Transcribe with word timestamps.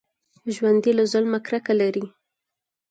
ژوندي 0.55 0.91
له 0.97 1.03
ظلمه 1.11 1.39
کرکه 1.47 1.73
لري 1.81 2.05